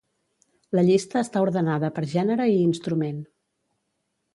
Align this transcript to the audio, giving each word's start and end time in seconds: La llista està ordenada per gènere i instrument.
La 0.79 0.83
llista 0.87 1.21
està 1.21 1.45
ordenada 1.49 1.93
per 1.99 2.07
gènere 2.17 2.51
i 2.57 2.61
instrument. 2.67 3.25